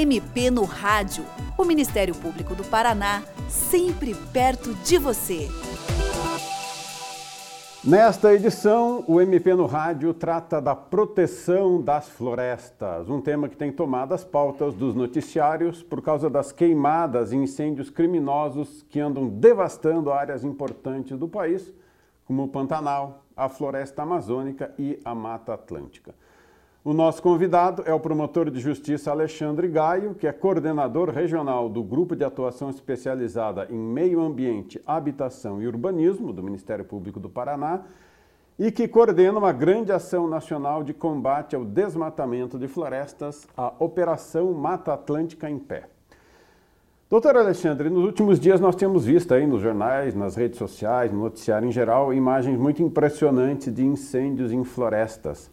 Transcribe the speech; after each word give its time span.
MP 0.00 0.50
no 0.50 0.64
Rádio. 0.64 1.26
O 1.58 1.64
Ministério 1.64 2.14
Público 2.14 2.54
do 2.54 2.64
Paraná, 2.64 3.22
sempre 3.50 4.14
perto 4.32 4.72
de 4.76 4.96
você. 4.96 5.46
Nesta 7.84 8.32
edição, 8.32 9.04
o 9.06 9.20
MP 9.20 9.54
no 9.54 9.66
Rádio 9.66 10.14
trata 10.14 10.58
da 10.58 10.74
proteção 10.74 11.82
das 11.82 12.08
florestas, 12.08 13.10
um 13.10 13.20
tema 13.20 13.46
que 13.46 13.56
tem 13.56 13.70
tomado 13.70 14.14
as 14.14 14.24
pautas 14.24 14.74
dos 14.74 14.94
noticiários 14.94 15.82
por 15.82 16.00
causa 16.00 16.30
das 16.30 16.50
queimadas 16.50 17.32
e 17.32 17.36
incêndios 17.36 17.90
criminosos 17.90 18.82
que 18.88 19.00
andam 19.00 19.28
devastando 19.28 20.10
áreas 20.10 20.44
importantes 20.44 21.18
do 21.18 21.28
país, 21.28 21.70
como 22.24 22.44
o 22.44 22.48
Pantanal, 22.48 23.24
a 23.36 23.50
floresta 23.50 24.02
amazônica 24.02 24.74
e 24.78 24.98
a 25.04 25.14
Mata 25.14 25.52
Atlântica. 25.52 26.14
O 26.82 26.94
nosso 26.94 27.22
convidado 27.22 27.82
é 27.84 27.92
o 27.92 28.00
promotor 28.00 28.50
de 28.50 28.58
justiça 28.58 29.10
Alexandre 29.10 29.68
Gaio, 29.68 30.14
que 30.14 30.26
é 30.26 30.32
coordenador 30.32 31.10
regional 31.10 31.68
do 31.68 31.82
Grupo 31.82 32.16
de 32.16 32.24
Atuação 32.24 32.70
Especializada 32.70 33.66
em 33.68 33.76
Meio 33.76 34.18
Ambiente, 34.22 34.80
Habitação 34.86 35.60
e 35.60 35.66
Urbanismo 35.66 36.32
do 36.32 36.42
Ministério 36.42 36.82
Público 36.82 37.20
do 37.20 37.28
Paraná 37.28 37.82
e 38.58 38.72
que 38.72 38.88
coordena 38.88 39.38
uma 39.38 39.52
grande 39.52 39.92
ação 39.92 40.26
nacional 40.26 40.82
de 40.82 40.94
combate 40.94 41.54
ao 41.54 41.66
desmatamento 41.66 42.58
de 42.58 42.66
florestas, 42.66 43.46
a 43.54 43.74
Operação 43.78 44.50
Mata 44.54 44.94
Atlântica 44.94 45.50
em 45.50 45.58
Pé. 45.58 45.84
Doutor 47.10 47.36
Alexandre, 47.36 47.90
nos 47.90 48.06
últimos 48.06 48.40
dias 48.40 48.58
nós 48.58 48.74
temos 48.74 49.04
visto 49.04 49.34
aí 49.34 49.46
nos 49.46 49.60
jornais, 49.60 50.14
nas 50.14 50.34
redes 50.34 50.56
sociais, 50.56 51.12
no 51.12 51.20
noticiário 51.20 51.68
em 51.68 51.72
geral, 51.72 52.14
imagens 52.14 52.58
muito 52.58 52.82
impressionantes 52.82 53.70
de 53.70 53.84
incêndios 53.84 54.50
em 54.50 54.64
florestas 54.64 55.50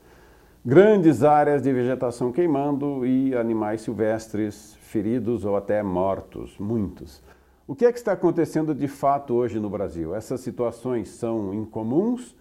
grandes 0.67 1.23
áreas 1.23 1.61
de 1.61 1.71
vegetação 1.71 2.29
queimando 2.29 3.05
e 3.05 3.33
animais 3.33 3.79
silvestres 3.79 4.75
feridos 4.81 5.45
ou 5.45 5.55
até 5.55 5.81
mortos, 5.81 6.57
muitos. 6.59 7.23
O 7.65 7.73
que 7.73 7.85
é 7.85 7.91
que 7.91 7.97
está 7.97 8.11
acontecendo 8.11 8.75
de 8.75 8.89
fato 8.89 9.33
hoje 9.33 9.61
no 9.61 9.69
Brasil? 9.69 10.13
Essas 10.13 10.41
situações 10.41 11.07
são 11.07 11.53
incomuns 11.53 12.35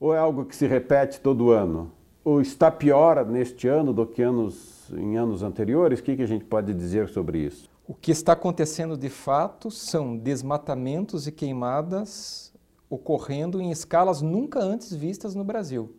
ou 0.00 0.14
é 0.14 0.18
algo 0.18 0.46
que 0.46 0.56
se 0.56 0.66
repete 0.66 1.20
todo 1.20 1.50
ano? 1.50 1.92
Ou 2.24 2.40
está 2.40 2.70
pior 2.70 3.26
neste 3.26 3.68
ano 3.68 3.92
do 3.92 4.06
que 4.06 4.22
anos, 4.22 4.90
em 4.96 5.18
anos 5.18 5.42
anteriores? 5.42 6.00
O 6.00 6.02
que, 6.02 6.16
que 6.16 6.22
a 6.22 6.26
gente 6.26 6.46
pode 6.46 6.72
dizer 6.72 7.10
sobre 7.10 7.40
isso? 7.40 7.68
O 7.86 7.92
que 7.92 8.10
está 8.10 8.32
acontecendo 8.32 8.96
de 8.96 9.10
fato 9.10 9.70
são 9.70 10.16
desmatamentos 10.16 11.26
e 11.26 11.32
queimadas 11.32 12.54
ocorrendo 12.88 13.60
em 13.60 13.70
escalas 13.70 14.22
nunca 14.22 14.60
antes 14.60 14.94
vistas 14.94 15.34
no 15.34 15.44
Brasil. 15.44 15.94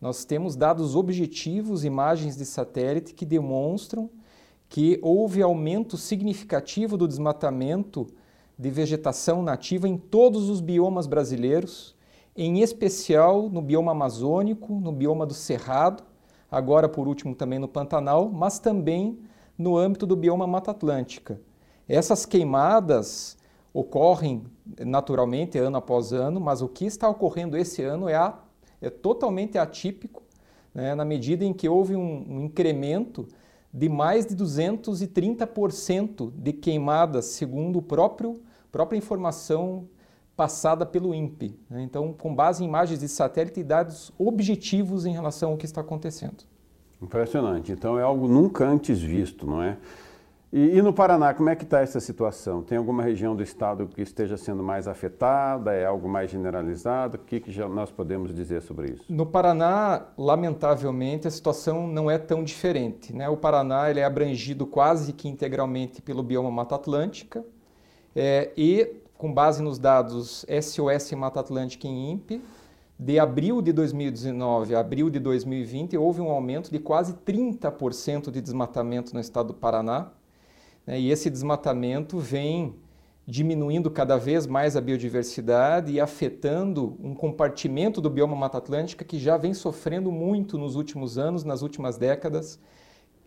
Nós 0.00 0.24
temos 0.24 0.54
dados 0.54 0.94
objetivos, 0.94 1.84
imagens 1.84 2.36
de 2.36 2.44
satélite 2.44 3.14
que 3.14 3.26
demonstram 3.26 4.08
que 4.68 4.98
houve 5.02 5.42
aumento 5.42 5.96
significativo 5.96 6.96
do 6.96 7.08
desmatamento 7.08 8.06
de 8.58 8.70
vegetação 8.70 9.42
nativa 9.42 9.88
em 9.88 9.96
todos 9.96 10.48
os 10.48 10.60
biomas 10.60 11.06
brasileiros, 11.06 11.96
em 12.36 12.60
especial 12.60 13.48
no 13.48 13.62
bioma 13.62 13.92
amazônico, 13.92 14.74
no 14.74 14.92
bioma 14.92 15.24
do 15.26 15.34
Cerrado, 15.34 16.04
agora 16.50 16.88
por 16.88 17.08
último 17.08 17.34
também 17.34 17.58
no 17.58 17.68
Pantanal, 17.68 18.28
mas 18.28 18.58
também 18.58 19.18
no 19.56 19.76
âmbito 19.76 20.06
do 20.06 20.14
bioma 20.14 20.46
Mata 20.46 20.70
Atlântica. 20.70 21.40
Essas 21.88 22.24
queimadas 22.26 23.36
ocorrem 23.72 24.44
naturalmente 24.80 25.58
ano 25.58 25.76
após 25.78 26.12
ano, 26.12 26.40
mas 26.40 26.62
o 26.62 26.68
que 26.68 26.84
está 26.84 27.08
ocorrendo 27.08 27.56
esse 27.56 27.82
ano 27.82 28.08
é 28.08 28.14
a 28.14 28.38
é 28.80 28.90
totalmente 28.90 29.58
atípico, 29.58 30.22
né, 30.74 30.94
na 30.94 31.04
medida 31.04 31.44
em 31.44 31.52
que 31.52 31.68
houve 31.68 31.96
um, 31.96 32.24
um 32.28 32.44
incremento 32.44 33.26
de 33.72 33.88
mais 33.88 34.26
de 34.26 34.36
230% 34.36 36.32
de 36.34 36.52
queimadas, 36.52 37.26
segundo 37.26 37.82
próprio 37.82 38.40
própria 38.70 38.98
informação 38.98 39.88
passada 40.36 40.86
pelo 40.86 41.14
INPE. 41.14 41.58
Né? 41.68 41.82
Então, 41.82 42.12
com 42.12 42.34
base 42.34 42.62
em 42.62 42.66
imagens 42.66 43.00
de 43.00 43.08
satélite 43.08 43.60
e 43.60 43.64
dados 43.64 44.12
objetivos 44.18 45.04
em 45.04 45.12
relação 45.12 45.50
ao 45.50 45.56
que 45.56 45.66
está 45.66 45.80
acontecendo. 45.80 46.44
Impressionante. 47.02 47.72
Então, 47.72 47.98
é 47.98 48.02
algo 48.02 48.28
nunca 48.28 48.64
antes 48.64 49.00
visto, 49.00 49.46
não 49.46 49.62
é? 49.62 49.76
E, 50.50 50.78
e, 50.78 50.82
no 50.82 50.94
Paraná, 50.94 51.34
como 51.34 51.50
é 51.50 51.56
que 51.56 51.64
está 51.64 51.80
essa 51.80 52.00
situação? 52.00 52.62
Tem 52.62 52.78
alguma 52.78 53.02
região 53.02 53.36
do 53.36 53.42
estado 53.42 53.86
que 53.86 54.00
esteja 54.00 54.38
sendo 54.38 54.62
mais 54.62 54.88
afetada? 54.88 55.74
É 55.74 55.84
algo 55.84 56.08
mais 56.08 56.30
generalizado? 56.30 57.18
O 57.18 57.20
que, 57.20 57.38
que 57.38 57.58
nós 57.66 57.90
podemos 57.90 58.34
dizer 58.34 58.62
sobre 58.62 58.92
isso? 58.92 59.04
No 59.10 59.26
Paraná, 59.26 60.06
lamentavelmente, 60.16 61.28
a 61.28 61.30
situação 61.30 61.86
não 61.86 62.10
é 62.10 62.16
tão 62.16 62.42
diferente. 62.42 63.12
Né? 63.12 63.28
O 63.28 63.36
Paraná 63.36 63.90
ele 63.90 64.00
é 64.00 64.04
abrangido 64.04 64.66
quase 64.66 65.12
que 65.12 65.28
integralmente 65.28 66.00
pelo 66.00 66.22
bioma 66.22 66.50
Mata 66.50 66.76
Atlântica 66.76 67.44
é, 68.16 68.50
e, 68.56 69.02
com 69.18 69.30
base 69.30 69.62
nos 69.62 69.78
dados 69.78 70.46
SOS 70.48 71.12
Mata 71.12 71.40
Atlântica 71.40 71.86
em 71.86 72.12
INPE, 72.12 72.40
de 72.98 73.18
abril 73.18 73.60
de 73.60 73.70
2019 73.70 74.74
a 74.74 74.80
abril 74.80 75.10
de 75.10 75.20
2020, 75.20 75.96
houve 75.98 76.22
um 76.22 76.30
aumento 76.30 76.70
de 76.70 76.78
quase 76.78 77.12
30% 77.12 78.30
de 78.30 78.40
desmatamento 78.40 79.12
no 79.12 79.20
estado 79.20 79.48
do 79.48 79.54
Paraná 79.54 80.10
né? 80.88 80.98
E 80.98 81.10
esse 81.10 81.28
desmatamento 81.28 82.18
vem 82.18 82.74
diminuindo 83.26 83.90
cada 83.90 84.16
vez 84.16 84.46
mais 84.46 84.74
a 84.74 84.80
biodiversidade 84.80 85.92
e 85.92 86.00
afetando 86.00 86.96
um 86.98 87.14
compartimento 87.14 88.00
do 88.00 88.08
bioma 88.08 88.34
Mata 88.34 88.56
Atlântica 88.56 89.04
que 89.04 89.18
já 89.18 89.36
vem 89.36 89.52
sofrendo 89.52 90.10
muito 90.10 90.56
nos 90.56 90.76
últimos 90.76 91.18
anos, 91.18 91.44
nas 91.44 91.60
últimas 91.60 91.98
décadas, 91.98 92.58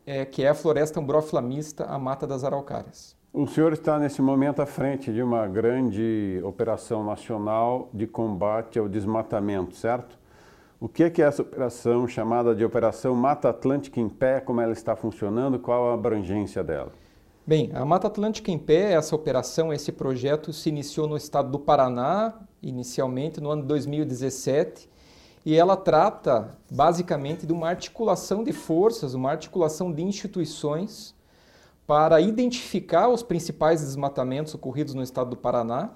é, 0.04 0.26
que 0.26 0.44
é 0.44 0.50
a 0.50 0.56
floresta 0.56 1.00
umbrófila 1.00 1.40
mista, 1.40 1.86
a 1.86 2.00
Mata 2.00 2.26
das 2.26 2.44
Araucárias. 2.44 3.16
O 3.32 3.46
senhor 3.46 3.72
está 3.74 4.00
nesse 4.00 4.24
momento 4.24 4.60
à 4.60 4.66
frente 4.66 5.14
de 5.14 5.22
uma 5.22 5.48
grande 5.48 6.42
operação 6.44 7.06
nacional 7.06 7.92
de 7.94 8.08
combate 8.08 8.80
ao 8.80 8.90
desmatamento, 8.90 9.76
certo? 9.76 10.20
O 10.80 10.90
que 10.90 11.04
é, 11.04 11.10
que 11.12 11.22
é 11.22 11.26
essa 11.26 11.44
operação 11.44 12.08
chamada 12.08 12.56
de 12.56 12.66
Operação 12.66 13.14
Mata 13.14 13.50
Atlântica 13.50 14.00
em 14.00 14.10
Pé? 14.10 14.40
Como 14.40 14.60
ela 14.60 14.74
está 14.74 14.96
funcionando? 14.96 15.60
Qual 15.60 15.92
a 15.92 15.94
abrangência 15.94 16.64
dela? 16.64 16.92
Bem, 17.46 17.72
a 17.74 17.84
Mata 17.84 18.06
Atlântica 18.06 18.52
em 18.52 18.60
Pé, 18.60 18.94
essa 18.94 19.16
operação, 19.16 19.74
esse 19.74 19.92
projeto 19.92 20.54
se 20.54 20.70
iniciou 20.70 21.08
no 21.08 21.18
estado 21.18 21.50
do 21.50 21.58
Paraná, 21.58 22.36
inicialmente 22.62 23.42
no 23.42 23.50
ano 23.50 23.64
2017, 23.64 24.88
e 25.44 25.56
ela 25.56 25.76
trata 25.76 26.56
basicamente 26.70 27.48
de 27.48 27.52
uma 27.52 27.68
articulação 27.68 28.44
de 28.44 28.54
forças, 28.54 29.16
uma 29.16 29.32
articulação 29.32 29.92
de 29.92 30.04
instituições 30.04 31.16
para 31.88 32.22
identificar 32.22 33.10
os 33.10 33.24
principais 33.24 33.82
desmatamentos 33.82 34.54
ocorridos 34.54 34.94
no 34.94 35.02
estado 35.02 35.32
do 35.32 35.36
Paraná 35.36 35.90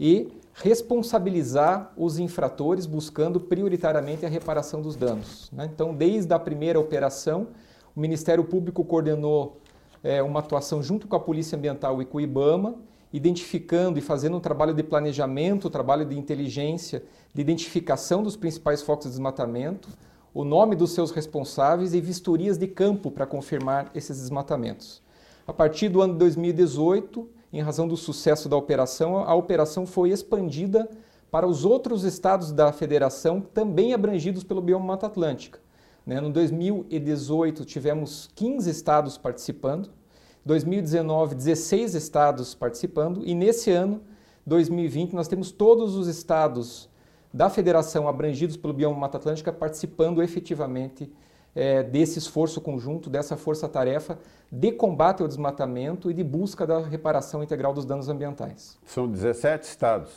e 0.00 0.32
responsabilizar 0.54 1.92
os 1.98 2.18
infratores, 2.18 2.86
buscando 2.86 3.38
prioritariamente 3.38 4.24
a 4.24 4.28
reparação 4.28 4.80
dos 4.80 4.96
danos. 4.96 5.50
Né? 5.52 5.70
Então, 5.72 5.94
desde 5.94 6.32
a 6.32 6.38
primeira 6.38 6.80
operação, 6.80 7.48
o 7.94 8.00
Ministério 8.00 8.42
Público 8.42 8.82
coordenou 8.82 9.61
é, 10.02 10.22
uma 10.22 10.40
atuação 10.40 10.82
junto 10.82 11.06
com 11.06 11.16
a 11.16 11.20
Polícia 11.20 11.56
Ambiental 11.56 12.00
e 12.02 12.04
com 12.04 12.18
o 12.18 12.20
IBAMA, 12.20 12.76
identificando 13.12 13.98
e 13.98 14.02
fazendo 14.02 14.36
um 14.36 14.40
trabalho 14.40 14.74
de 14.74 14.82
planejamento, 14.82 15.68
um 15.68 15.70
trabalho 15.70 16.04
de 16.04 16.18
inteligência, 16.18 17.02
de 17.32 17.40
identificação 17.40 18.22
dos 18.22 18.36
principais 18.36 18.82
focos 18.82 19.04
de 19.04 19.10
desmatamento, 19.10 19.88
o 20.34 20.44
nome 20.44 20.74
dos 20.74 20.92
seus 20.92 21.10
responsáveis 21.10 21.92
e 21.92 22.00
vistorias 22.00 22.56
de 22.56 22.66
campo 22.66 23.10
para 23.10 23.26
confirmar 23.26 23.90
esses 23.94 24.18
desmatamentos. 24.18 25.02
A 25.46 25.52
partir 25.52 25.88
do 25.90 26.00
ano 26.00 26.14
de 26.14 26.18
2018, 26.20 27.28
em 27.52 27.60
razão 27.60 27.86
do 27.86 27.96
sucesso 27.96 28.48
da 28.48 28.56
operação, 28.56 29.18
a 29.18 29.34
operação 29.34 29.86
foi 29.86 30.10
expandida 30.10 30.88
para 31.30 31.46
os 31.46 31.64
outros 31.64 32.04
estados 32.04 32.50
da 32.52 32.72
federação 32.72 33.40
também 33.40 33.92
abrangidos 33.92 34.42
pelo 34.42 34.62
bioma 34.62 34.86
Mata 34.86 35.06
Atlântica. 35.06 35.58
Né? 36.06 36.20
No 36.20 36.30
2018 36.30 37.64
tivemos 37.64 38.30
15 38.34 38.70
estados 38.70 39.18
participando, 39.18 39.90
2019 40.44 41.34
16 41.34 41.94
estados 41.94 42.54
participando 42.54 43.22
e 43.24 43.34
nesse 43.34 43.70
ano 43.70 44.00
2020 44.46 45.14
nós 45.14 45.28
temos 45.28 45.52
todos 45.52 45.94
os 45.96 46.08
estados 46.08 46.88
da 47.32 47.48
federação 47.48 48.08
abrangidos 48.08 48.56
pelo 48.56 48.74
bioma 48.74 48.98
Mata 48.98 49.16
Atlântica 49.16 49.52
participando 49.52 50.22
efetivamente 50.22 51.10
é, 51.54 51.82
desse 51.82 52.18
esforço 52.18 52.60
conjunto, 52.60 53.08
dessa 53.08 53.36
força-tarefa 53.36 54.18
de 54.50 54.72
combate 54.72 55.22
ao 55.22 55.28
desmatamento 55.28 56.10
e 56.10 56.14
de 56.14 56.24
busca 56.24 56.66
da 56.66 56.80
reparação 56.80 57.42
integral 57.42 57.72
dos 57.72 57.84
danos 57.84 58.08
ambientais. 58.08 58.78
São 58.84 59.08
17 59.08 59.64
estados. 59.66 60.10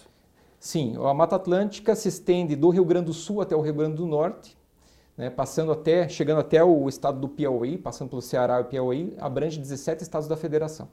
Sim, 0.60 0.96
a 0.98 1.14
Mata 1.14 1.36
Atlântica 1.36 1.96
se 1.96 2.08
estende 2.08 2.56
do 2.56 2.70
Rio 2.70 2.86
Grande 2.86 3.08
do 3.08 3.14
Sul 3.14 3.42
até 3.42 3.56
o 3.56 3.62
Rio 3.62 3.74
Grande 3.74 3.98
do 3.98 4.06
Norte, 4.06 4.58
né, 5.18 5.30
passando 5.30 5.72
até, 5.72 6.08
chegando 6.10 6.40
até 6.40 6.64
o 6.64 6.88
estado 6.90 7.20
do 7.20 7.30
Piauí, 7.30 7.78
passando 7.78 8.10
pelo 8.10 8.22
Ceará 8.22 8.60
e 8.62 8.66
Piauí, 8.66 9.14
abrange 9.18 9.60
17 9.60 10.04
estados 10.04 10.28
da 10.28 10.36
federação. 10.36 10.90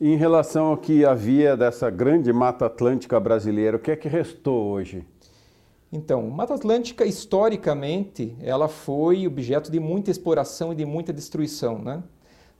E 0.00 0.08
em 0.08 0.16
relação 0.16 0.66
ao 0.66 0.76
que 0.76 1.04
havia 1.04 1.56
dessa 1.56 1.88
grande 1.90 2.32
Mata 2.32 2.66
Atlântica 2.66 3.18
brasileira, 3.20 3.76
o 3.76 3.80
que 3.80 3.90
é 3.90 3.96
que 3.96 4.08
restou 4.08 4.70
hoje? 4.70 5.06
Então, 5.92 6.28
Mata 6.30 6.54
Atlântica, 6.54 7.04
historicamente, 7.04 8.34
ela 8.40 8.66
foi 8.66 9.26
objeto 9.26 9.70
de 9.70 9.78
muita 9.78 10.10
exploração 10.10 10.72
e 10.72 10.76
de 10.76 10.86
muita 10.86 11.12
destruição. 11.12 11.78
Né? 11.78 12.02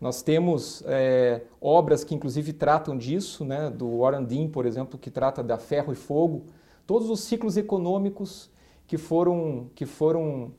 Nós 0.00 0.20
temos 0.22 0.82
é, 0.86 1.42
obras 1.60 2.04
que 2.04 2.14
inclusive 2.14 2.52
tratam 2.52 2.96
disso, 2.98 3.44
né, 3.44 3.70
do 3.70 3.98
Warren 3.98 4.24
Dean, 4.24 4.48
por 4.48 4.66
exemplo, 4.66 4.98
que 4.98 5.10
trata 5.10 5.42
da 5.42 5.56
ferro 5.56 5.92
e 5.92 5.96
fogo, 5.96 6.44
todos 6.86 7.08
os 7.08 7.20
ciclos 7.20 7.56
econômicos 7.56 8.50
que 8.86 8.98
foram, 8.98 9.70
que 9.74 9.86
foram 9.86 10.52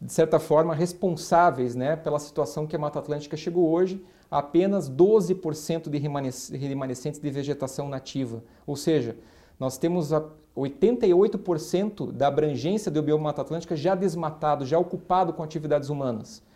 de 0.00 0.12
certa 0.12 0.38
forma, 0.38 0.74
responsáveis 0.74 1.74
né, 1.74 1.96
pela 1.96 2.18
situação 2.18 2.66
que 2.66 2.76
a 2.76 2.78
Mata 2.78 2.98
Atlântica 2.98 3.36
chegou 3.36 3.68
hoje, 3.70 4.04
apenas 4.30 4.90
12% 4.90 5.88
de 5.88 5.98
remanescentes 5.98 7.20
de 7.20 7.30
vegetação 7.30 7.88
nativa. 7.88 8.42
Ou 8.66 8.76
seja, 8.76 9.16
nós 9.58 9.76
temos 9.76 10.10
88% 10.56 12.12
da 12.12 12.28
abrangência 12.28 12.90
do 12.90 13.02
bioma 13.02 13.24
Mata 13.24 13.42
Atlântica 13.42 13.74
já 13.74 13.94
desmatado, 13.94 14.64
já 14.64 14.78
ocupado 14.78 15.32
com 15.32 15.42
atividades 15.42 15.88
humanas 15.88 16.46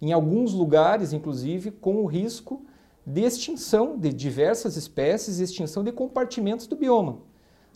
em 0.00 0.12
alguns 0.12 0.52
lugares, 0.52 1.12
inclusive, 1.12 1.70
com 1.70 2.02
o 2.02 2.06
risco 2.06 2.64
de 3.04 3.22
extinção 3.22 3.98
de 3.98 4.12
diversas 4.12 4.76
espécies 4.76 5.38
e 5.38 5.44
extinção 5.44 5.84
de 5.84 5.92
compartimentos 5.92 6.66
do 6.66 6.76
bioma. 6.76 7.18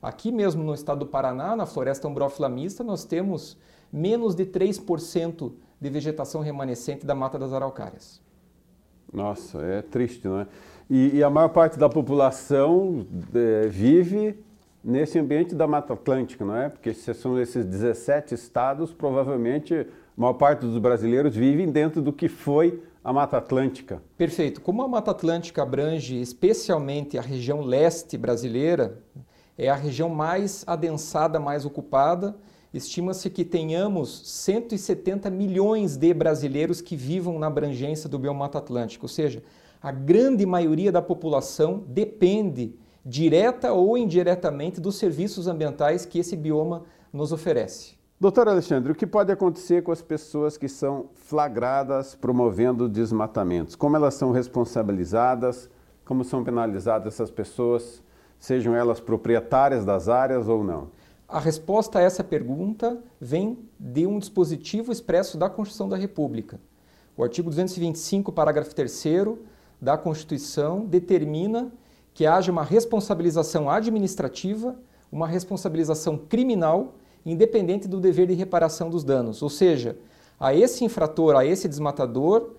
Aqui 0.00 0.30
mesmo 0.30 0.62
no 0.62 0.74
estado 0.74 1.00
do 1.00 1.06
Paraná, 1.06 1.56
na 1.56 1.66
floresta 1.66 2.08
umbrófila 2.08 2.48
mista, 2.48 2.84
nós 2.84 3.04
temos 3.04 3.56
menos 3.94 4.34
de 4.34 4.44
3% 4.44 5.52
de 5.80 5.88
vegetação 5.88 6.40
remanescente 6.40 7.06
da 7.06 7.14
mata 7.14 7.38
das 7.38 7.52
araucárias. 7.52 8.20
Nossa, 9.12 9.62
é 9.62 9.82
triste, 9.82 10.26
não 10.26 10.40
é? 10.40 10.46
E, 10.90 11.16
e 11.16 11.22
a 11.22 11.30
maior 11.30 11.50
parte 11.50 11.78
da 11.78 11.88
população 11.88 13.06
é, 13.32 13.68
vive 13.68 14.36
nesse 14.82 15.18
ambiente 15.18 15.54
da 15.54 15.66
Mata 15.66 15.94
Atlântica, 15.94 16.44
não 16.44 16.56
é? 16.56 16.68
Porque 16.68 16.92
se 16.92 17.14
são 17.14 17.40
esses 17.40 17.64
17 17.64 18.34
estados, 18.34 18.92
provavelmente 18.92 19.74
a 19.74 19.86
maior 20.16 20.34
parte 20.34 20.66
dos 20.66 20.78
brasileiros 20.78 21.34
vivem 21.34 21.70
dentro 21.70 22.02
do 22.02 22.12
que 22.12 22.28
foi 22.28 22.82
a 23.02 23.12
Mata 23.12 23.38
Atlântica. 23.38 24.02
Perfeito. 24.16 24.60
Como 24.60 24.82
a 24.82 24.88
Mata 24.88 25.12
Atlântica 25.12 25.62
abrange 25.62 26.20
especialmente 26.20 27.16
a 27.16 27.22
região 27.22 27.60
leste 27.60 28.18
brasileira, 28.18 28.98
é 29.56 29.70
a 29.70 29.74
região 29.74 30.08
mais 30.08 30.64
adensada, 30.66 31.38
mais 31.38 31.64
ocupada. 31.64 32.36
Estima-se 32.74 33.30
que 33.30 33.44
tenhamos 33.44 34.22
170 34.24 35.30
milhões 35.30 35.96
de 35.96 36.12
brasileiros 36.12 36.80
que 36.80 36.96
vivam 36.96 37.38
na 37.38 37.46
abrangência 37.46 38.08
do 38.08 38.18
biomata 38.18 38.58
atlântico, 38.58 39.04
ou 39.04 39.08
seja, 39.08 39.44
a 39.80 39.92
grande 39.92 40.44
maioria 40.44 40.90
da 40.90 41.00
população 41.00 41.84
depende 41.86 42.74
direta 43.06 43.72
ou 43.72 43.96
indiretamente 43.96 44.80
dos 44.80 44.96
serviços 44.96 45.46
ambientais 45.46 46.04
que 46.04 46.18
esse 46.18 46.34
bioma 46.34 46.82
nos 47.12 47.30
oferece. 47.30 47.94
Doutor 48.18 48.48
Alexandre, 48.48 48.90
o 48.90 48.94
que 48.96 49.06
pode 49.06 49.30
acontecer 49.30 49.84
com 49.84 49.92
as 49.92 50.02
pessoas 50.02 50.56
que 50.56 50.68
são 50.68 51.10
flagradas 51.14 52.16
promovendo 52.16 52.88
desmatamentos? 52.88 53.76
Como 53.76 53.94
elas 53.94 54.14
são 54.14 54.32
responsabilizadas? 54.32 55.70
Como 56.04 56.24
são 56.24 56.42
penalizadas 56.42 57.14
essas 57.14 57.30
pessoas, 57.30 58.02
sejam 58.36 58.74
elas 58.74 58.98
proprietárias 58.98 59.84
das 59.84 60.08
áreas 60.08 60.48
ou 60.48 60.64
não? 60.64 60.88
A 61.28 61.40
resposta 61.40 61.98
a 61.98 62.02
essa 62.02 62.22
pergunta 62.22 63.02
vem 63.20 63.58
de 63.78 64.06
um 64.06 64.18
dispositivo 64.18 64.92
expresso 64.92 65.38
da 65.38 65.48
Constituição 65.48 65.88
da 65.88 65.96
República. 65.96 66.60
O 67.16 67.22
artigo 67.22 67.48
225, 67.48 68.30
parágrafo 68.30 68.74
3 68.74 69.04
da 69.80 69.96
Constituição 69.96 70.84
determina 70.84 71.72
que 72.12 72.26
haja 72.26 72.52
uma 72.52 72.62
responsabilização 72.62 73.70
administrativa, 73.70 74.76
uma 75.10 75.26
responsabilização 75.26 76.18
criminal 76.18 76.94
independente 77.24 77.88
do 77.88 78.00
dever 78.00 78.26
de 78.26 78.34
reparação 78.34 78.90
dos 78.90 79.02
danos. 79.02 79.42
Ou 79.42 79.48
seja, 79.48 79.96
a 80.38 80.54
esse 80.54 80.84
infrator, 80.84 81.36
a 81.36 81.44
esse 81.44 81.66
desmatador, 81.66 82.50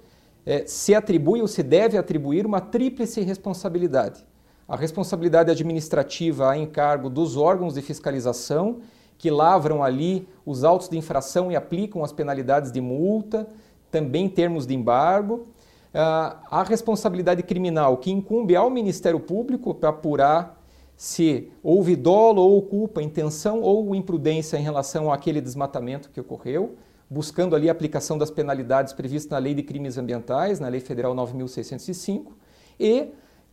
é, 0.46 0.66
se 0.66 0.96
atribui 0.96 1.42
ou 1.42 1.48
se 1.48 1.62
deve 1.62 1.98
atribuir 1.98 2.46
uma 2.46 2.62
tríplice 2.62 3.22
responsabilidade. 3.22 4.26
A 4.68 4.76
responsabilidade 4.76 5.52
administrativa 5.52 6.50
a 6.50 6.58
encargo 6.58 7.10
dos 7.10 7.38
órgãos 7.38 7.76
de 7.76 7.82
fiscalização, 7.82 8.80
que 9.18 9.30
lavram 9.30 9.84
ali 9.84 10.28
os 10.46 10.64
autos 10.64 10.90
de 10.90 10.98
infração 10.98 11.52
e 11.52 11.56
aplicam 11.56 12.04
as 12.04 12.12
penalidades 12.12 12.72
de 12.72 12.82
multa, 12.82 13.48
também 13.92 14.28
termos 14.28 14.66
de 14.66 14.74
embargo. 14.74 15.48
Ah, 15.94 16.38
a 16.50 16.64
responsabilidade 16.64 17.44
criminal, 17.44 17.98
que 17.98 18.12
incumbe 18.12 18.56
ao 18.56 18.70
Ministério 18.70 19.20
Público 19.20 19.74
para 19.74 19.90
apurar 19.90 20.62
se 20.98 21.52
houve 21.62 21.96
dolo 21.96 22.42
ou 22.42 22.62
culpa, 22.62 23.04
intenção 23.04 23.62
ou 23.62 23.94
imprudência 23.94 24.58
em 24.58 24.64
relação 24.64 25.12
àquele 25.12 25.42
desmatamento 25.42 26.10
que 26.10 26.20
ocorreu, 26.20 26.76
buscando 27.10 27.56
ali 27.56 27.70
a 27.70 27.72
aplicação 27.72 28.18
das 28.18 28.32
penalidades 28.32 28.94
previstas 28.94 29.30
na 29.30 29.38
Lei 29.38 29.54
de 29.54 29.62
Crimes 29.62 29.98
Ambientais, 29.98 30.60
na 30.60 30.68
Lei 30.70 30.80
Federal 30.80 31.14
9605, 31.14 32.34
e 32.80 33.10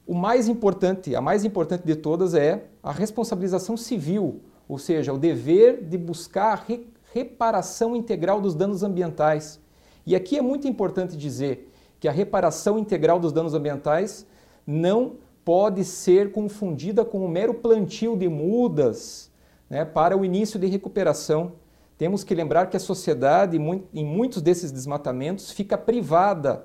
o 0.07 0.15
mais 0.15 0.49
importante, 0.49 1.15
a 1.15 1.21
mais 1.21 1.45
importante 1.45 1.85
de 1.85 1.95
todas 1.95 2.35
é 2.35 2.65
a 2.83 2.91
responsabilização 2.91 3.77
civil, 3.77 4.41
ou 4.69 4.79
seja, 4.79 5.13
o 5.13 5.19
dever 5.19 5.83
de 5.85 5.97
buscar 5.97 6.53
a 6.53 6.55
re 6.55 6.87
reparação 7.15 7.95
integral 7.95 8.41
dos 8.41 8.55
danos 8.55 8.83
ambientais. 8.83 9.61
E 10.07 10.17
aqui 10.17 10.39
é 10.39 10.41
muito 10.41 10.67
importante 10.67 11.15
dizer 11.15 11.71
que 12.01 12.09
a 12.09 12.13
reparação 12.13 12.79
integral 12.79 13.21
dos 13.21 13.33
danos 13.33 13.53
ambientais 13.53 14.27
não 14.67 15.17
pode 15.45 15.85
ser 15.85 16.33
confundida 16.33 17.05
com 17.05 17.23
um 17.23 17.29
mero 17.29 17.53
plantio 17.53 18.17
de 18.17 18.31
mudas 18.31 19.31
né, 19.69 19.85
para 19.85 20.17
o 20.17 20.25
início 20.25 20.59
de 20.59 20.67
recuperação. 20.67 21.53
Temos 21.99 22.25
que 22.25 22.35
lembrar 22.35 22.67
que 22.67 22.77
a 22.77 22.81
sociedade, 22.81 23.59
em 23.59 24.05
muitos 24.05 24.41
desses 24.41 24.73
desmatamentos, 24.73 25.51
fica 25.51 25.77
privada 25.77 26.65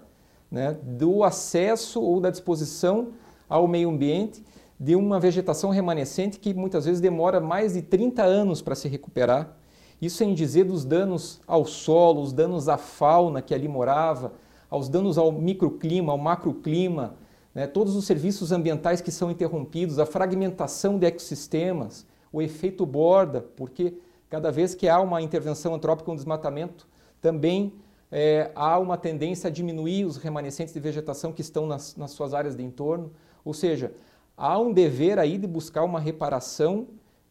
né, 0.49 0.77
do 0.81 1.25
acesso 1.25 2.01
ou 2.01 2.21
da 2.21 2.29
disposição 2.29 3.09
ao 3.49 3.67
meio 3.67 3.89
ambiente 3.89 4.43
de 4.79 4.95
uma 4.95 5.19
vegetação 5.19 5.69
remanescente 5.69 6.39
que 6.39 6.53
muitas 6.53 6.85
vezes 6.85 7.01
demora 7.01 7.39
mais 7.39 7.73
de 7.73 7.81
30 7.81 8.23
anos 8.23 8.61
para 8.61 8.75
se 8.75 8.87
recuperar. 8.87 9.57
Isso 10.01 10.23
em 10.23 10.33
dizer 10.33 10.65
dos 10.65 10.85
danos 10.85 11.41
ao 11.47 11.65
solo, 11.65 12.21
os 12.21 12.31
danos 12.31 12.69
à 12.69 12.77
fauna 12.77 13.41
que 13.41 13.53
ali 13.53 13.67
morava, 13.67 14.33
aos 14.69 14.87
danos 14.87 15.17
ao 15.17 15.31
microclima, 15.31 16.11
ao 16.11 16.17
macroclima, 16.17 17.15
né, 17.55 17.65
todos 17.65 17.95
os 17.95 18.05
serviços 18.05 18.51
ambientais 18.51 19.01
que 19.01 19.11
são 19.11 19.31
interrompidos, 19.31 19.97
a 19.97 20.05
fragmentação 20.05 20.99
de 20.99 21.07
ecossistemas, 21.07 22.05
o 22.31 22.41
efeito 22.41 22.85
borda, 22.85 23.41
porque 23.55 23.95
cada 24.29 24.51
vez 24.51 24.75
que 24.75 24.87
há 24.87 24.99
uma 24.99 25.21
intervenção 25.21 25.73
antrópica, 25.73 26.11
um 26.11 26.15
desmatamento, 26.15 26.87
também 27.19 27.73
é, 28.11 28.51
há 28.53 28.77
uma 28.77 28.97
tendência 28.97 29.47
a 29.47 29.51
diminuir 29.51 30.05
os 30.05 30.17
remanescentes 30.17 30.73
de 30.73 30.79
vegetação 30.79 31.33
que 31.33 31.41
estão 31.41 31.65
nas, 31.65 31.95
nas 31.95 32.11
suas 32.11 32.33
áreas 32.33 32.55
de 32.55 32.63
entorno. 32.63 33.11
Ou 33.47 33.53
seja, 33.53 33.93
há 34.35 34.59
um 34.59 34.73
dever 34.73 35.17
aí 35.17 35.37
de 35.37 35.47
buscar 35.47 35.85
uma 35.85 36.01
reparação 36.01 36.87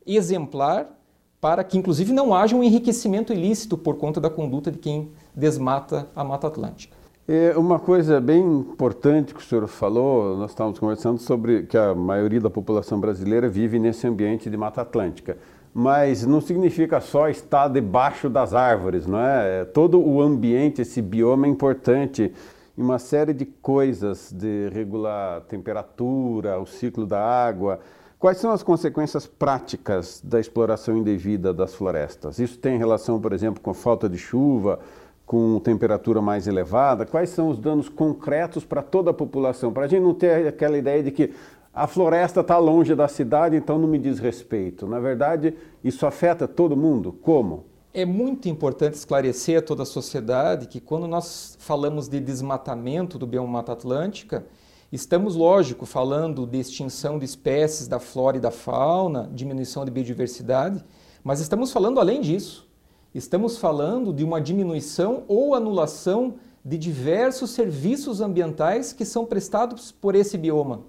exemplar 0.07 0.99
para 1.39 1.63
que, 1.63 1.77
inclusive, 1.77 2.11
não 2.11 2.35
haja 2.35 2.57
um 2.57 2.63
enriquecimento 2.65 3.35
ilícito 3.35 3.77
por 3.77 3.97
conta 3.97 4.19
da 4.19 4.31
conduta 4.31 4.73
de 4.73 4.79
quem 4.79 5.11
desmata 5.35 6.09
a 6.17 6.25
Mata 6.25 6.47
Atlântica. 6.47 6.97
É 7.29 7.55
uma 7.59 7.79
coisa 7.79 8.19
bem 8.19 8.41
importante 8.41 9.35
que 9.35 9.41
o 9.41 9.45
senhor 9.45 9.67
falou, 9.67 10.39
nós 10.39 10.53
estávamos 10.53 10.79
conversando 10.79 11.19
sobre 11.19 11.65
que 11.65 11.77
a 11.77 11.95
maioria 11.95 12.41
da 12.41 12.49
população 12.49 12.99
brasileira 12.99 13.47
vive 13.47 13.79
nesse 13.79 14.07
ambiente 14.07 14.49
de 14.49 14.57
Mata 14.57 14.81
Atlântica. 14.81 15.37
Mas 15.75 16.25
não 16.25 16.41
significa 16.41 16.99
só 16.99 17.29
estar 17.29 17.69
debaixo 17.69 18.31
das 18.31 18.55
árvores, 18.55 19.07
não 19.07 19.21
é? 19.21 19.67
Todo 19.67 20.01
o 20.01 20.23
ambiente, 20.23 20.81
esse 20.81 21.03
bioma 21.03 21.47
é 21.47 21.51
importante 21.51 22.33
em 22.77 22.83
uma 22.83 22.99
série 22.99 23.33
de 23.33 23.47
coisas, 23.47 24.33
de 24.33 24.69
regular 24.69 25.41
temperatura, 25.43 26.59
o 26.59 26.67
ciclo 26.67 27.07
da 27.07 27.21
água. 27.21 27.81
Quais 28.19 28.39
são 28.39 28.51
as 28.51 28.63
consequências 28.63 29.27
práticas 29.27 30.21
da 30.23 30.39
exploração 30.39 30.97
indevida 30.97 31.55
das 31.55 31.75
florestas? 31.75 32.39
Isso 32.39 32.59
tem 32.59 32.79
relação, 32.79 33.21
por 33.21 33.33
exemplo, 33.33 33.63
com 33.63 33.73
falta 33.73 34.09
de 34.09 34.19
chuva, 34.19 34.79
com 35.25 35.59
temperatura 35.59 36.21
mais 36.21 36.47
elevada? 36.47 37.05
Quais 37.05 37.31
são 37.31 37.49
os 37.49 37.59
danos 37.59 37.89
concretos 37.89 38.65
para 38.65 38.83
toda 38.83 39.11
a 39.11 39.15
população? 39.15 39.73
Para 39.73 39.85
a 39.85 39.89
gente 39.89 40.03
não 40.03 40.15
ter 40.15 40.47
aquela 40.47 40.79
ideia 40.79 41.03
de 41.03 41.11
que 41.11 41.33
a 41.75 41.87
floresta 41.87 42.41
está 42.41 42.57
longe 42.57 42.95
da 42.95 43.07
cidade, 43.07 43.55
então 43.57 43.79
não 43.79 43.89
me 43.89 43.99
diz 43.99 44.19
respeito. 44.19 44.87
Na 44.87 44.99
verdade, 44.99 45.55
isso 45.85 46.07
afeta 46.07 46.49
todo 46.49 46.77
mundo? 46.77 47.13
Como? 47.13 47.65
É 47.99 48.05
muito 48.05 48.47
importante 48.47 48.93
esclarecer 48.93 49.59
a 49.59 49.63
toda 49.63 49.83
a 49.83 49.87
sociedade 49.87 50.67
que 50.67 50.81
quando 50.81 51.09
nós 51.09 51.57
falamos 51.59 52.09
de 52.09 52.21
desmatamento 52.21 53.19
do 53.19 53.27
bioma 53.27 53.49
Mata 53.49 53.73
Atlântica, 53.73 54.45
estamos, 54.93 55.35
lógico, 55.35 55.87
falando 55.87 56.47
de 56.47 56.59
extinção 56.59 57.19
de 57.19 57.25
espécies 57.25 57.89
da 57.89 57.99
flora 57.99 58.37
e 58.37 58.41
da 58.41 58.51
fauna, 58.51 59.31
diminuição 59.33 59.83
de 59.83 59.91
biodiversidade, 59.91 60.85
mas 61.25 61.41
estamos 61.41 61.73
falando 61.73 61.99
além 61.99 62.21
disso. 62.21 62.69
Estamos 63.15 63.57
falando 63.57 64.13
de 64.13 64.23
uma 64.23 64.43
diminuição 64.43 65.25
ou 65.27 65.55
anulação 65.55 66.35
de 66.63 66.77
diversos 66.77 67.53
serviços 67.53 68.21
ambientais 68.21 68.93
que 68.93 69.07
são 69.07 69.25
prestados 69.25 69.91
por 69.91 70.15
esse 70.15 70.37
bioma. 70.37 70.83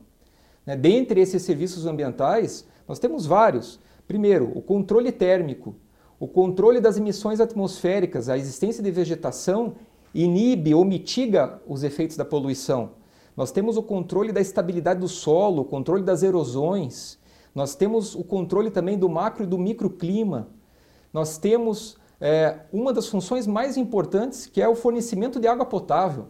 Né? 0.65 0.75
Dentre 0.75 1.21
esses 1.21 1.41
serviços 1.41 1.85
ambientais, 1.85 2.67
nós 2.85 2.99
temos 2.99 3.25
vários. 3.25 3.79
Primeiro, 4.05 4.51
o 4.53 4.61
controle 4.61 5.09
térmico, 5.13 5.73
o 6.19 6.27
controle 6.27 6.79
das 6.79 6.97
emissões 6.97 7.39
atmosféricas, 7.39 8.27
a 8.27 8.37
existência 8.37 8.81
de 8.81 8.89
vegetação 8.89 9.75
inibe 10.13 10.73
ou 10.73 10.83
mitiga 10.83 11.61
os 11.67 11.83
efeitos 11.83 12.17
da 12.17 12.25
poluição. 12.25 12.91
nós 13.35 13.51
temos 13.51 13.77
o 13.77 13.83
controle 13.83 14.31
da 14.31 14.41
estabilidade 14.41 14.99
do 14.99 15.07
solo, 15.07 15.61
o 15.61 15.65
controle 15.65 16.01
das 16.01 16.23
erosões, 16.23 17.19
nós 17.53 17.75
temos 17.75 18.15
o 18.15 18.23
controle 18.23 18.71
também 18.71 18.97
do 18.97 19.07
macro 19.07 19.43
e 19.43 19.47
do 19.47 19.59
microclima, 19.59 20.47
nós 21.13 21.37
temos 21.37 21.97
é, 22.19 22.61
uma 22.73 22.91
das 22.91 23.07
funções 23.07 23.45
mais 23.45 23.77
importantes 23.77 24.47
que 24.47 24.61
é 24.61 24.67
o 24.67 24.75
fornecimento 24.75 25.39
de 25.39 25.47
água 25.47 25.65
potável. 25.65 26.29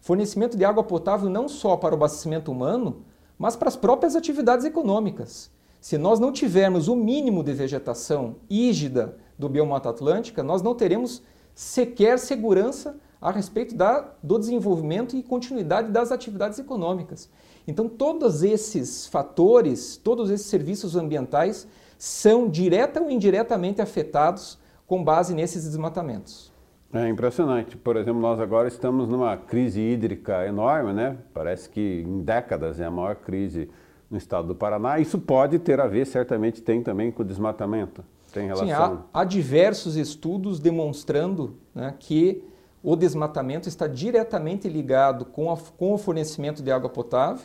Fornecimento 0.00 0.56
de 0.56 0.64
água 0.64 0.84
potável 0.84 1.28
não 1.28 1.48
só 1.48 1.76
para 1.76 1.94
o 1.94 1.96
abastecimento 1.96 2.52
humano, 2.52 3.04
mas 3.36 3.56
para 3.56 3.68
as 3.68 3.76
próprias 3.76 4.14
atividades 4.14 4.64
econômicas. 4.64 5.50
Se 5.86 5.96
nós 5.96 6.18
não 6.18 6.32
tivermos 6.32 6.88
o 6.88 6.96
mínimo 6.96 7.44
de 7.44 7.52
vegetação 7.52 8.38
ígida 8.50 9.16
do 9.38 9.48
biomata 9.48 9.88
atlântica, 9.88 10.42
nós 10.42 10.60
não 10.60 10.74
teremos 10.74 11.22
sequer 11.54 12.18
segurança 12.18 12.98
a 13.20 13.30
respeito 13.30 13.72
da, 13.72 14.04
do 14.20 14.36
desenvolvimento 14.36 15.14
e 15.14 15.22
continuidade 15.22 15.92
das 15.92 16.10
atividades 16.10 16.58
econômicas. 16.58 17.30
Então, 17.68 17.88
todos 17.88 18.42
esses 18.42 19.06
fatores, 19.06 19.96
todos 19.96 20.28
esses 20.28 20.48
serviços 20.48 20.96
ambientais 20.96 21.68
são 21.96 22.48
direta 22.48 23.00
ou 23.00 23.08
indiretamente 23.08 23.80
afetados 23.80 24.58
com 24.88 25.04
base 25.04 25.36
nesses 25.36 25.66
desmatamentos. 25.66 26.52
É 26.92 27.08
impressionante. 27.08 27.76
Por 27.76 27.96
exemplo, 27.96 28.20
nós 28.20 28.40
agora 28.40 28.66
estamos 28.66 29.08
numa 29.08 29.36
crise 29.36 29.80
hídrica 29.80 30.44
enorme, 30.48 30.92
né? 30.92 31.16
Parece 31.32 31.70
que 31.70 32.02
em 32.04 32.22
décadas 32.24 32.80
é 32.80 32.84
a 32.84 32.90
maior 32.90 33.14
crise 33.14 33.70
no 34.10 34.16
estado 34.16 34.48
do 34.48 34.54
Paraná. 34.54 34.98
Isso 34.98 35.18
pode 35.18 35.58
ter 35.58 35.80
a 35.80 35.86
ver, 35.86 36.06
certamente 36.06 36.62
tem 36.62 36.82
também 36.82 37.10
com 37.10 37.22
o 37.22 37.24
desmatamento. 37.24 38.04
Tem 38.32 38.46
relação? 38.46 38.66
Sim, 38.66 39.02
há, 39.12 39.20
há 39.20 39.24
diversos 39.24 39.96
estudos 39.96 40.60
demonstrando 40.60 41.56
né, 41.74 41.94
que 41.98 42.44
o 42.82 42.94
desmatamento 42.94 43.68
está 43.68 43.86
diretamente 43.86 44.68
ligado 44.68 45.24
com, 45.24 45.50
a, 45.50 45.56
com 45.56 45.94
o 45.94 45.98
fornecimento 45.98 46.62
de 46.62 46.70
água 46.70 46.88
potável. 46.88 47.44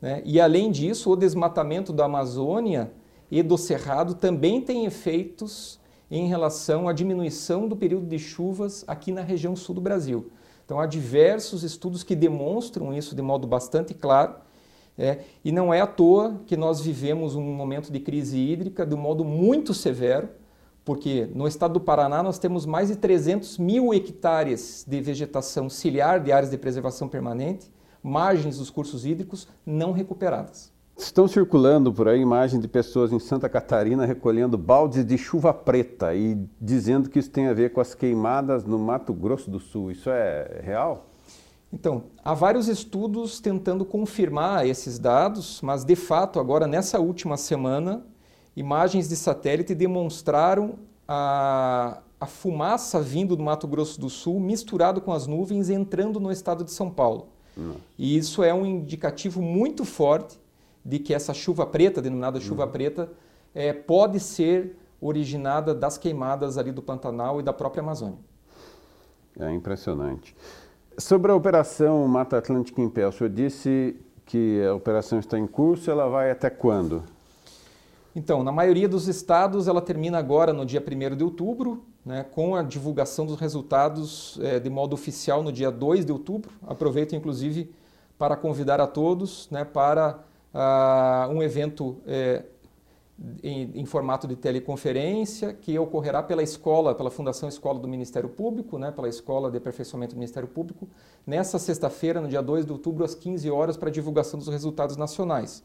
Né? 0.00 0.20
E, 0.24 0.40
além 0.40 0.70
disso, 0.70 1.10
o 1.10 1.16
desmatamento 1.16 1.92
da 1.92 2.06
Amazônia 2.06 2.90
e 3.30 3.42
do 3.42 3.56
Cerrado 3.56 4.14
também 4.14 4.60
tem 4.60 4.84
efeitos 4.84 5.80
em 6.10 6.26
relação 6.26 6.88
à 6.88 6.92
diminuição 6.92 7.68
do 7.68 7.76
período 7.76 8.06
de 8.06 8.18
chuvas 8.18 8.84
aqui 8.86 9.12
na 9.12 9.22
região 9.22 9.54
sul 9.54 9.74
do 9.74 9.80
Brasil. 9.80 10.30
Então, 10.64 10.80
há 10.80 10.86
diversos 10.86 11.62
estudos 11.62 12.02
que 12.02 12.16
demonstram 12.16 12.92
isso 12.92 13.14
de 13.14 13.22
modo 13.22 13.46
bastante 13.46 13.94
claro. 13.94 14.34
É, 14.96 15.18
e 15.44 15.50
não 15.50 15.74
é 15.74 15.80
à 15.80 15.86
toa 15.86 16.40
que 16.46 16.56
nós 16.56 16.80
vivemos 16.80 17.34
um 17.34 17.42
momento 17.42 17.90
de 17.90 17.98
crise 17.98 18.38
hídrica 18.38 18.86
de 18.86 18.94
um 18.94 18.98
modo 18.98 19.24
muito 19.24 19.74
severo, 19.74 20.28
porque 20.84 21.28
no 21.34 21.48
estado 21.48 21.74
do 21.74 21.80
Paraná 21.80 22.22
nós 22.22 22.38
temos 22.38 22.64
mais 22.64 22.88
de 22.88 22.96
300 22.96 23.58
mil 23.58 23.92
hectares 23.92 24.84
de 24.86 25.00
vegetação 25.00 25.68
ciliar 25.68 26.20
de 26.20 26.30
áreas 26.30 26.50
de 26.50 26.58
preservação 26.58 27.08
permanente, 27.08 27.72
margens 28.02 28.58
dos 28.58 28.70
cursos 28.70 29.04
hídricos 29.04 29.48
não 29.66 29.92
recuperadas. 29.92 30.72
Estão 30.96 31.26
circulando 31.26 31.92
por 31.92 32.06
aí 32.06 32.20
imagens 32.20 32.62
de 32.62 32.68
pessoas 32.68 33.12
em 33.12 33.18
Santa 33.18 33.48
Catarina 33.48 34.06
recolhendo 34.06 34.56
baldes 34.56 35.04
de 35.04 35.18
chuva 35.18 35.52
preta 35.52 36.14
e 36.14 36.38
dizendo 36.60 37.10
que 37.10 37.18
isso 37.18 37.30
tem 37.30 37.48
a 37.48 37.52
ver 37.52 37.72
com 37.72 37.80
as 37.80 37.96
queimadas 37.96 38.64
no 38.64 38.78
Mato 38.78 39.12
Grosso 39.12 39.50
do 39.50 39.58
Sul. 39.58 39.90
Isso 39.90 40.08
é 40.08 40.60
real? 40.62 41.08
Então, 41.74 42.04
há 42.24 42.32
vários 42.32 42.68
estudos 42.68 43.40
tentando 43.40 43.84
confirmar 43.84 44.64
esses 44.64 44.96
dados, 44.96 45.60
mas 45.60 45.84
de 45.84 45.96
fato, 45.96 46.38
agora 46.38 46.68
nessa 46.68 47.00
última 47.00 47.36
semana, 47.36 48.06
imagens 48.54 49.08
de 49.08 49.16
satélite 49.16 49.74
demonstraram 49.74 50.76
a, 51.06 51.98
a 52.20 52.26
fumaça 52.26 53.00
vindo 53.00 53.34
do 53.34 53.42
Mato 53.42 53.66
Grosso 53.66 54.00
do 54.00 54.08
Sul 54.08 54.38
misturado 54.38 55.00
com 55.00 55.12
as 55.12 55.26
nuvens 55.26 55.68
entrando 55.68 56.20
no 56.20 56.30
estado 56.30 56.62
de 56.62 56.70
São 56.70 56.88
Paulo. 56.88 57.26
Hum. 57.58 57.74
E 57.98 58.16
isso 58.16 58.44
é 58.44 58.54
um 58.54 58.64
indicativo 58.64 59.42
muito 59.42 59.84
forte 59.84 60.38
de 60.84 61.00
que 61.00 61.12
essa 61.12 61.34
chuva 61.34 61.66
preta, 61.66 62.00
denominada 62.00 62.38
chuva 62.38 62.66
hum. 62.66 62.70
preta, 62.70 63.10
é, 63.52 63.72
pode 63.72 64.20
ser 64.20 64.78
originada 65.00 65.74
das 65.74 65.98
queimadas 65.98 66.56
ali 66.56 66.70
do 66.70 66.80
Pantanal 66.80 67.40
e 67.40 67.42
da 67.42 67.52
própria 67.52 67.82
Amazônia. 67.82 68.18
É 69.36 69.52
impressionante. 69.52 70.36
Sobre 70.98 71.32
a 71.32 71.34
operação 71.34 72.06
Mata 72.06 72.38
Atlântica 72.38 72.80
em 72.80 72.88
Pé, 72.88 73.06
o 73.06 73.10
senhor 73.10 73.28
disse 73.28 73.96
que 74.24 74.62
a 74.64 74.74
operação 74.74 75.18
está 75.18 75.36
em 75.36 75.46
curso, 75.46 75.90
ela 75.90 76.08
vai 76.08 76.30
até 76.30 76.48
quando? 76.48 77.02
Então, 78.14 78.44
na 78.44 78.52
maioria 78.52 78.88
dos 78.88 79.08
estados, 79.08 79.66
ela 79.66 79.80
termina 79.80 80.18
agora 80.18 80.52
no 80.52 80.64
dia 80.64 80.80
1 80.80 81.16
de 81.16 81.24
outubro, 81.24 81.84
né, 82.06 82.24
com 82.30 82.54
a 82.54 82.62
divulgação 82.62 83.26
dos 83.26 83.40
resultados 83.40 84.38
é, 84.40 84.60
de 84.60 84.70
modo 84.70 84.94
oficial 84.94 85.42
no 85.42 85.50
dia 85.50 85.70
2 85.70 86.04
de 86.04 86.12
outubro. 86.12 86.52
Aproveito, 86.64 87.16
inclusive, 87.16 87.74
para 88.16 88.36
convidar 88.36 88.80
a 88.80 88.86
todos 88.86 89.48
né, 89.50 89.64
para 89.64 90.20
uh, 90.54 91.28
um 91.32 91.42
evento 91.42 91.96
é, 92.06 92.44
em, 93.42 93.70
em, 93.74 93.84
formato 93.86 94.26
de 94.26 94.34
teleconferência 94.34 95.52
que 95.52 95.78
ocorrerá 95.78 96.22
pela 96.22 96.42
escola, 96.42 96.94
pela 96.94 97.10
Fundação 97.10 97.48
Escola 97.48 97.78
do 97.78 97.86
Ministério 97.86 98.28
Público, 98.28 98.78
né, 98.78 98.90
pela 98.90 99.08
Escola 99.08 99.50
de 99.50 99.56
Aperfeiçoamento 99.56 100.14
do 100.14 100.18
Ministério 100.18 100.48
Público, 100.48 100.88
nessa 101.26 101.58
sexta-feira, 101.58 102.20
no 102.20 102.28
dia 102.28 102.42
2 102.42 102.66
de 102.66 102.72
outubro, 102.72 103.04
às 103.04 103.14
15 103.14 103.48
horas, 103.50 103.76
para 103.76 103.90
divulgação 103.90 104.38
dos 104.38 104.48
resultados 104.48 104.96
nacionais. 104.96 105.62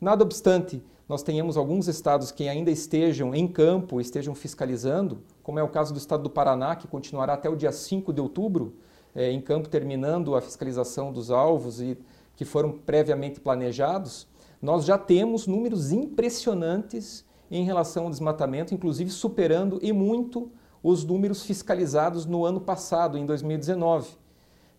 Nada 0.00 0.22
obstante, 0.22 0.82
nós 1.08 1.22
tenhamos 1.22 1.56
alguns 1.56 1.88
estados 1.88 2.30
que 2.30 2.48
ainda 2.48 2.70
estejam 2.70 3.34
em 3.34 3.48
campo, 3.48 4.00
estejam 4.00 4.34
fiscalizando, 4.34 5.22
como 5.42 5.58
é 5.58 5.62
o 5.62 5.68
caso 5.68 5.92
do 5.92 5.98
estado 5.98 6.22
do 6.22 6.30
Paraná, 6.30 6.76
que 6.76 6.86
continuará 6.86 7.34
até 7.34 7.48
o 7.48 7.56
dia 7.56 7.72
5 7.72 8.12
de 8.12 8.20
outubro, 8.20 8.74
é, 9.14 9.30
em 9.30 9.40
campo, 9.40 9.68
terminando 9.68 10.34
a 10.34 10.40
fiscalização 10.40 11.12
dos 11.12 11.30
alvos 11.30 11.80
e 11.80 11.98
que 12.34 12.44
foram 12.44 12.72
previamente 12.72 13.40
planejados, 13.40 14.26
nós 14.62 14.84
já 14.84 14.96
temos 14.96 15.48
números 15.48 15.90
impressionantes 15.90 17.24
em 17.50 17.64
relação 17.64 18.04
ao 18.04 18.10
desmatamento, 18.10 18.72
inclusive 18.72 19.10
superando 19.10 19.80
e 19.82 19.92
muito 19.92 20.50
os 20.82 21.04
números 21.04 21.42
fiscalizados 21.42 22.24
no 22.24 22.44
ano 22.44 22.60
passado, 22.60 23.18
em 23.18 23.26
2019. 23.26 24.10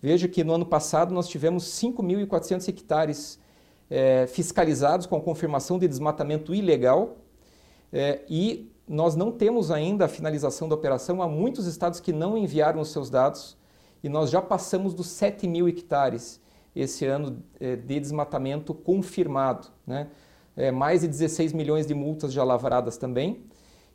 Veja 0.01 0.27
que 0.27 0.43
no 0.43 0.53
ano 0.53 0.65
passado 0.65 1.13
nós 1.13 1.27
tivemos 1.27 1.65
5.400 1.65 2.67
hectares 2.69 3.39
é, 3.89 4.25
fiscalizados 4.25 5.05
com 5.05 5.21
confirmação 5.21 5.77
de 5.77 5.87
desmatamento 5.87 6.55
ilegal 6.55 7.17
é, 7.91 8.21
e 8.29 8.71
nós 8.87 9.15
não 9.15 9.31
temos 9.31 9.69
ainda 9.69 10.05
a 10.05 10.09
finalização 10.09 10.67
da 10.67 10.75
operação. 10.75 11.21
Há 11.21 11.27
muitos 11.27 11.67
estados 11.67 11.99
que 11.99 12.11
não 12.11 12.37
enviaram 12.37 12.81
os 12.81 12.91
seus 12.91 13.09
dados 13.09 13.57
e 14.03 14.09
nós 14.09 14.29
já 14.29 14.41
passamos 14.41 14.93
dos 14.93 15.07
7 15.07 15.47
mil 15.47 15.67
hectares 15.69 16.41
esse 16.75 17.05
ano 17.05 17.43
é, 17.59 17.75
de 17.75 17.99
desmatamento 17.99 18.73
confirmado. 18.73 19.67
Né? 19.85 20.07
É, 20.55 20.71
mais 20.71 21.01
de 21.01 21.07
16 21.07 21.53
milhões 21.53 21.85
de 21.85 21.93
multas 21.93 22.33
já 22.33 22.43
lavradas 22.43 22.97
também. 22.97 23.43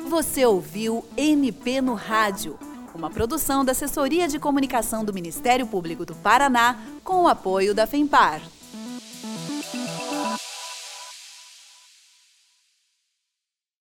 Você 0.08 0.46
ouviu 0.46 1.04
MP 1.16 1.82
no 1.82 1.92
Rádio, 1.92 2.58
uma 2.94 3.10
produção 3.10 3.64
da 3.64 3.72
Assessoria 3.72 4.26
de 4.26 4.38
Comunicação 4.38 5.04
do 5.04 5.12
Ministério 5.12 5.66
Público 5.66 6.06
do 6.06 6.14
Paraná 6.14 6.78
com 7.04 7.24
o 7.24 7.28
apoio 7.28 7.74
da 7.74 7.86
FEMPAR. 7.86 8.40